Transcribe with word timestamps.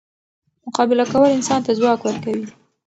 مقابله 0.67 1.03
کول 1.11 1.25
انسان 1.35 1.59
ته 1.65 1.71
ځواک 1.79 1.99
ورکوي. 2.03 2.47